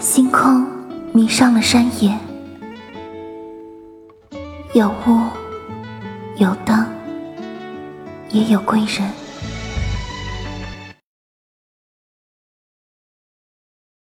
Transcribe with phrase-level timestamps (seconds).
[0.00, 0.66] 星空
[1.12, 2.18] 迷上了山野。
[4.72, 5.20] 有屋
[6.36, 6.86] 有灯
[8.30, 9.29] 也有归人。